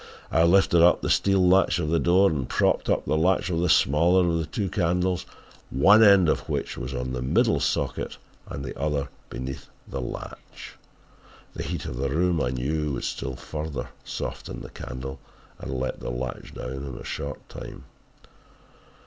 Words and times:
"I 0.31 0.43
lifted 0.45 0.81
up 0.81 1.03
the 1.03 1.11
steel 1.11 1.47
latch 1.47 1.77
of 1.77 1.89
the 1.91 1.99
door 1.99 2.31
and 2.31 2.49
propped 2.49 2.89
up 2.89 3.05
the 3.05 3.15
latch 3.15 3.51
with 3.51 3.61
the 3.61 3.69
smaller 3.69 4.27
of 4.27 4.39
the 4.39 4.47
two 4.47 4.67
candles, 4.67 5.27
one 5.69 6.01
end 6.01 6.27
of 6.27 6.49
which 6.49 6.75
was 6.75 6.91
on 6.91 7.13
the 7.13 7.21
middle 7.21 7.59
socket 7.59 8.17
and 8.47 8.65
the 8.65 8.75
other 8.79 9.09
beneath 9.29 9.69
the 9.87 10.01
latch. 10.01 10.73
The 11.53 11.61
heat 11.61 11.85
of 11.85 11.97
the 11.97 12.09
room 12.09 12.41
I 12.41 12.49
knew 12.49 12.93
would 12.93 13.03
still 13.03 13.35
further 13.35 13.89
soften 14.03 14.61
the 14.61 14.71
candle 14.71 15.19
and 15.59 15.71
let 15.71 15.99
the 15.99 16.09
latch 16.09 16.55
down 16.55 16.73
in 16.83 16.97
a 16.99 17.03
short 17.03 17.47
time. 17.47 17.83